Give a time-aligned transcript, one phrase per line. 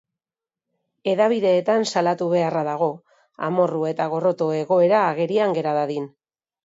[1.11, 2.89] Hedabideetan salatu beharra dago,
[3.49, 6.09] amorru eta gorroto egoera agerian gera dadin.